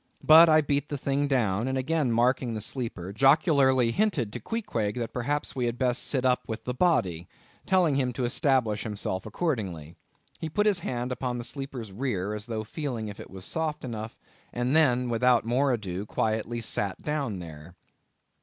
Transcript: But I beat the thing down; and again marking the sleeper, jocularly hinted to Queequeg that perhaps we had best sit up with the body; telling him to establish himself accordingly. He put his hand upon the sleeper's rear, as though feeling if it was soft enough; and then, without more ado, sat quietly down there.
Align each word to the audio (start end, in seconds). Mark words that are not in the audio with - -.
But 0.23 0.49
I 0.49 0.61
beat 0.61 0.89
the 0.89 0.97
thing 0.97 1.27
down; 1.27 1.67
and 1.67 1.77
again 1.77 2.11
marking 2.11 2.55
the 2.55 2.59
sleeper, 2.61 3.13
jocularly 3.13 3.91
hinted 3.91 4.33
to 4.33 4.39
Queequeg 4.39 4.95
that 4.95 5.13
perhaps 5.13 5.55
we 5.55 5.65
had 5.67 5.77
best 5.77 6.07
sit 6.07 6.25
up 6.25 6.41
with 6.47 6.63
the 6.63 6.73
body; 6.73 7.27
telling 7.67 7.93
him 7.93 8.11
to 8.13 8.25
establish 8.25 8.81
himself 8.81 9.27
accordingly. 9.27 9.93
He 10.39 10.49
put 10.49 10.65
his 10.65 10.79
hand 10.79 11.11
upon 11.11 11.37
the 11.37 11.43
sleeper's 11.43 11.91
rear, 11.91 12.33
as 12.33 12.47
though 12.47 12.63
feeling 12.63 13.09
if 13.09 13.19
it 13.19 13.29
was 13.29 13.45
soft 13.45 13.85
enough; 13.85 14.17
and 14.51 14.75
then, 14.75 15.07
without 15.07 15.45
more 15.45 15.71
ado, 15.71 15.99
sat 15.99 16.07
quietly 16.07 16.63
down 17.03 17.37
there. 17.37 17.75